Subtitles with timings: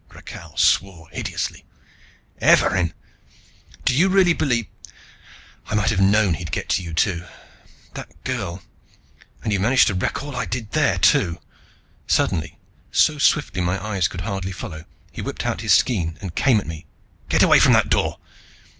[0.09, 1.63] Rakhal swore hideously.
[2.41, 2.95] "Evarin!
[3.85, 4.65] Do you really believe
[5.67, 7.27] I might have known he'd get to you too!
[7.93, 8.63] That girl
[9.43, 11.39] and you've managed to wreck all I did there, too!"
[12.07, 12.57] Suddenly,
[12.91, 16.65] so swiftly my eyes could hardly follow, he whipped out his skean and came at
[16.65, 16.87] me.
[17.29, 18.17] "Get away from that door!"